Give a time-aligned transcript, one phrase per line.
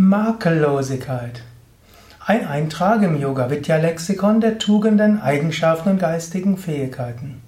[0.00, 1.42] Makellosigkeit.
[2.24, 7.42] Ein Eintrag im Yoga Vidya Lexikon der Tugenden, Eigenschaften und geistigen Fähigkeiten.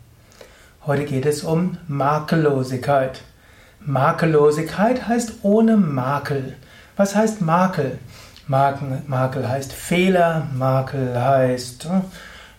[0.85, 3.23] Heute geht es um Makellosigkeit.
[3.79, 6.57] Makellosigkeit heißt ohne Makel.
[6.97, 8.01] Was heißt Makel?
[8.49, 11.89] Makel, Makel heißt Fehler, Makel heißt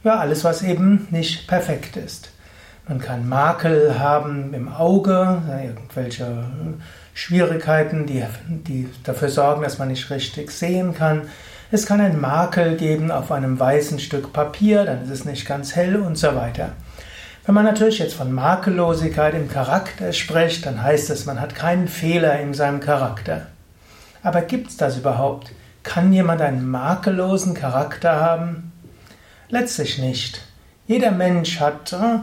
[0.05, 2.31] ja alles, was eben nicht perfekt ist.
[2.87, 6.45] Man kann Makel haben im Auge, irgendwelche
[7.13, 11.23] Schwierigkeiten, die, die dafür sorgen, dass man nicht richtig sehen kann.
[11.71, 15.75] Es kann einen Makel geben auf einem weißen Stück Papier, dann ist es nicht ganz
[15.75, 16.73] hell und so weiter.
[17.45, 21.88] Wenn man natürlich jetzt von Makellosigkeit im Charakter spricht, dann heißt es, man hat keinen
[21.88, 23.47] Fehler in seinem Charakter.
[24.21, 25.52] Aber gibt es das überhaupt?
[25.83, 28.71] Kann jemand einen makellosen Charakter haben?
[29.49, 30.41] Letztlich nicht.
[30.85, 32.19] Jeder Mensch hat äh,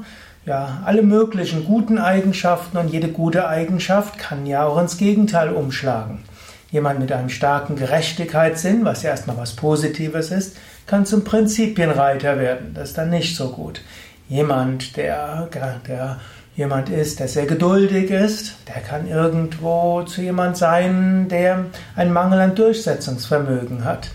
[0.48, 6.24] ja, alle möglichen guten Eigenschaften und jede gute Eigenschaft kann ja auch ins Gegenteil umschlagen.
[6.70, 12.72] Jemand mit einem starken Gerechtigkeitssinn, was ja erstmal was Positives ist, kann zum Prinzipienreiter werden.
[12.72, 13.82] Das ist dann nicht so gut.
[14.30, 15.48] Jemand, der,
[15.86, 16.18] der
[16.56, 22.40] jemand ist, der sehr geduldig ist, der kann irgendwo zu jemand sein, der einen Mangel
[22.40, 24.08] an Durchsetzungsvermögen hat.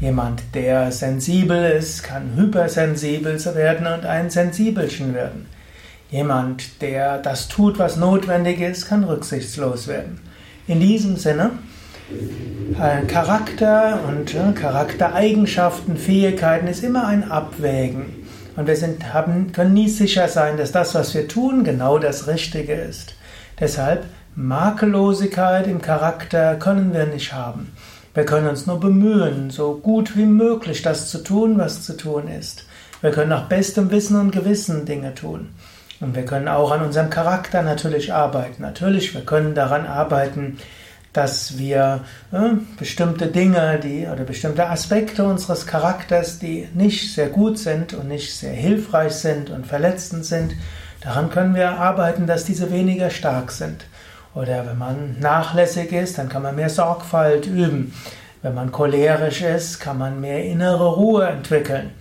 [0.00, 5.53] Jemand, der sensibel ist, kann hypersensibel werden und ein Sensibelchen werden.
[6.14, 10.20] Jemand, der das tut, was notwendig ist, kann rücksichtslos werden.
[10.68, 11.50] In diesem Sinne,
[12.80, 18.28] äh, Charakter und äh, Charaktereigenschaften, Fähigkeiten ist immer ein Abwägen.
[18.54, 22.28] Und wir sind, haben, können nie sicher sein, dass das, was wir tun, genau das
[22.28, 23.16] Richtige ist.
[23.58, 24.04] Deshalb
[24.36, 27.72] Makellosigkeit im Charakter können wir nicht haben.
[28.14, 32.28] Wir können uns nur bemühen, so gut wie möglich das zu tun, was zu tun
[32.28, 32.66] ist.
[33.00, 35.48] Wir können nach bestem Wissen und Gewissen Dinge tun.
[36.00, 38.62] Und wir können auch an unserem Charakter natürlich arbeiten.
[38.62, 40.58] Natürlich, wir können daran arbeiten,
[41.14, 42.00] dass wir
[42.32, 48.08] äh, bestimmte Dinge, die oder bestimmte Aspekte unseres Charakters, die nicht sehr gut sind und
[48.08, 50.54] nicht sehr hilfreich sind und verletzend sind,
[51.00, 53.84] daran können wir arbeiten, dass diese weniger stark sind.
[54.34, 57.94] Oder wenn man nachlässig ist, dann kann man mehr Sorgfalt üben.
[58.42, 61.92] Wenn man cholerisch ist, kann man mehr innere Ruhe entwickeln.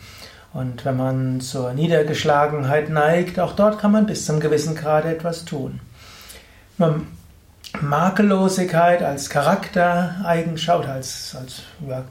[0.53, 5.45] Und wenn man zur Niedergeschlagenheit neigt, auch dort kann man bis zum gewissen Grad etwas
[5.45, 5.79] tun.
[7.81, 11.63] Makellosigkeit als Charaktereigenschaft, als, als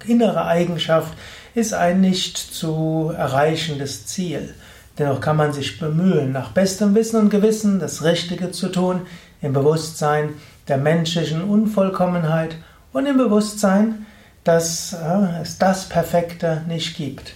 [0.06, 1.12] innere Eigenschaft
[1.54, 4.54] ist ein nicht zu erreichendes Ziel.
[4.98, 9.02] Dennoch kann man sich bemühen, nach bestem Wissen und Gewissen das Richtige zu tun,
[9.40, 10.30] im Bewusstsein
[10.68, 12.56] der menschlichen Unvollkommenheit
[12.92, 14.06] und im Bewusstsein,
[14.44, 17.34] dass äh, es das Perfekte nicht gibt.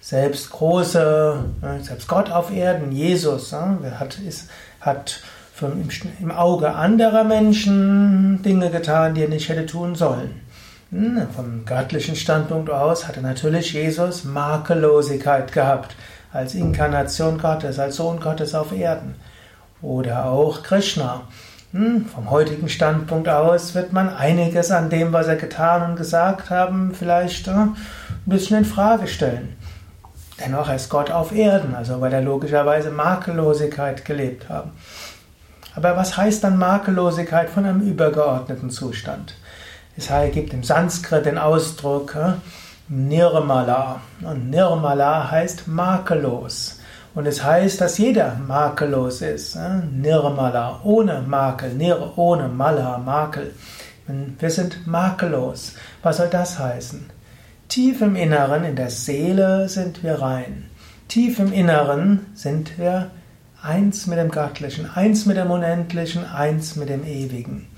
[0.00, 3.56] Selbst große, äh, selbst Gott auf Erden, Jesus, äh,
[3.98, 4.48] hat, ist,
[4.80, 5.20] hat
[6.20, 10.40] im, Auge anderer Menschen Dinge getan, die er nicht hätte tun sollen.
[10.90, 15.94] Hm, vom göttlichen Standpunkt aus hatte natürlich Jesus Makellosigkeit gehabt,
[16.32, 19.14] als Inkarnation Gottes, als Sohn Gottes auf Erden.
[19.82, 21.22] Oder auch Krishna.
[21.72, 26.50] Hm, vom heutigen Standpunkt aus wird man einiges an dem, was er getan und gesagt
[26.50, 27.76] haben, vielleicht äh, ein
[28.26, 29.56] bisschen in Frage stellen.
[30.44, 34.72] Dennoch ist Gott auf Erden, also weil er logischerweise Makellosigkeit gelebt haben.
[35.76, 39.34] Aber was heißt dann Makellosigkeit von einem übergeordneten Zustand?
[39.96, 42.32] Es gibt im Sanskrit den Ausdruck äh,
[42.88, 44.00] Nirmala.
[44.22, 46.80] Und Nirmala heißt makellos.
[47.14, 49.56] Und es heißt, dass jeder makellos ist.
[49.56, 53.54] Äh, Nirmala, ohne Makel, Nir, ohne Mala, Makel.
[54.38, 55.74] Wir sind makellos.
[56.02, 57.10] Was soll das heißen?
[57.70, 60.64] Tief im Inneren, in der Seele sind wir rein.
[61.06, 63.12] Tief im Inneren sind wir
[63.62, 67.68] eins mit dem Göttlichen, eins mit dem Unendlichen, eins mit dem Ewigen.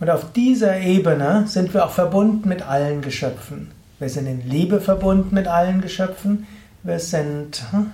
[0.00, 3.72] Und auf dieser Ebene sind wir auch verbunden mit allen Geschöpfen.
[3.98, 6.46] Wir sind in Liebe verbunden mit allen Geschöpfen.
[6.82, 7.90] Wir sind, hm,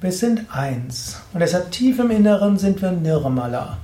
[0.00, 1.20] wir sind eins.
[1.34, 3.76] Und deshalb tief im Inneren sind wir Nirmala.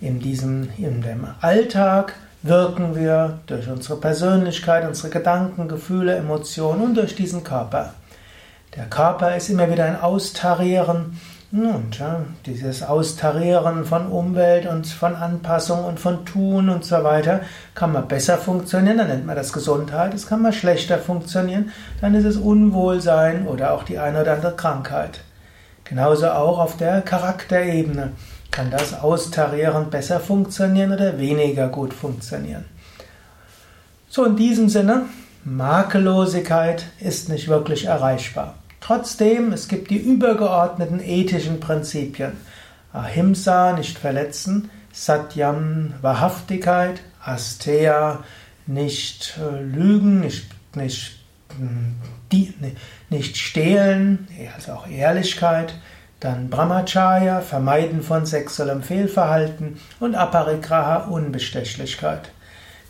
[0.00, 6.94] In diesem, in dem Alltag wirken wir durch unsere Persönlichkeit, unsere Gedanken, Gefühle, Emotionen und
[6.94, 7.94] durch diesen Körper.
[8.76, 11.18] Der Körper ist immer wieder ein Austarieren
[11.52, 17.40] und ja, dieses Austarieren von Umwelt und von Anpassung und von Tun und so weiter
[17.74, 21.70] kann man besser funktionieren, dann nennt man das Gesundheit, es kann man schlechter funktionieren,
[22.02, 25.20] dann ist es Unwohlsein oder auch die eine oder andere Krankheit.
[25.84, 28.12] Genauso auch auf der Charakterebene.
[28.54, 32.64] Kann das Austarieren besser funktionieren oder weniger gut funktionieren?
[34.08, 35.06] So in diesem Sinne,
[35.42, 38.54] Makellosigkeit ist nicht wirklich erreichbar.
[38.80, 42.34] Trotzdem, es gibt die übergeordneten ethischen Prinzipien.
[42.92, 48.22] Ahimsa, nicht verletzen, Satyam, Wahrhaftigkeit, Asteya,
[48.68, 50.46] nicht äh, lügen, nicht,
[50.76, 51.18] nicht,
[52.30, 52.54] die,
[53.10, 55.74] nicht stehlen, also auch Ehrlichkeit,
[56.24, 62.30] dann Brahmacharya, Vermeiden von sexuellem Fehlverhalten und Aparigraha, Unbestechlichkeit.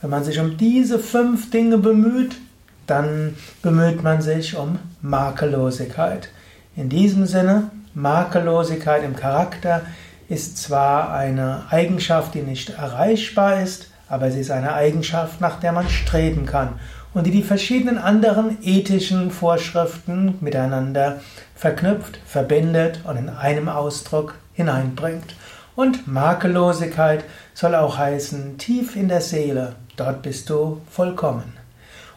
[0.00, 2.36] Wenn man sich um diese fünf Dinge bemüht,
[2.86, 6.28] dann bemüht man sich um Makellosigkeit.
[6.76, 9.82] In diesem Sinne, Makellosigkeit im Charakter
[10.28, 15.72] ist zwar eine Eigenschaft, die nicht erreichbar ist, aber sie ist eine Eigenschaft, nach der
[15.72, 16.78] man streben kann
[17.14, 21.20] und die die verschiedenen anderen ethischen Vorschriften miteinander
[21.54, 25.34] verknüpft, verbindet und in einem Ausdruck hineinbringt.
[25.76, 27.24] Und Makellosigkeit
[27.54, 31.54] soll auch heißen, tief in der Seele, dort bist du vollkommen.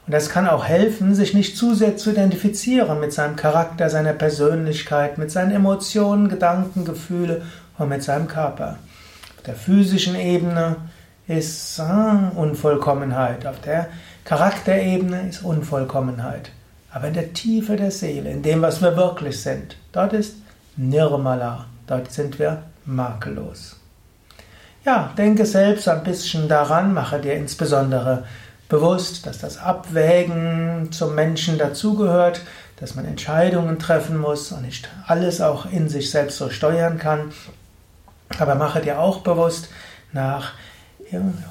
[0.05, 4.13] Und das kann auch helfen, sich nicht zu sehr zu identifizieren mit seinem Charakter, seiner
[4.13, 7.41] Persönlichkeit, mit seinen Emotionen, Gedanken, Gefühle
[7.77, 8.77] und mit seinem Körper.
[9.35, 10.77] Auf der physischen Ebene
[11.27, 13.88] ist Unvollkommenheit, auf der
[14.24, 16.51] Charakterebene ist Unvollkommenheit.
[16.91, 20.35] Aber in der Tiefe der Seele, in dem, was wir wirklich sind, dort ist
[20.77, 23.75] Nirmala, dort sind wir makellos.
[24.85, 28.23] Ja, denke selbst ein bisschen daran, mache dir insbesondere
[28.69, 32.41] bewusst, dass das Abwägen zum Menschen dazugehört,
[32.80, 37.31] dass man Entscheidungen treffen muss und nicht alles auch in sich selbst so steuern kann.
[38.39, 39.69] Aber mache dir auch bewusst,
[40.13, 40.53] nach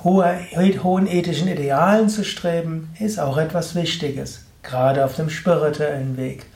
[0.04, 6.46] hohen ethischen Idealen zu streben, ist auch etwas Wichtiges, gerade auf dem spirituellen Weg.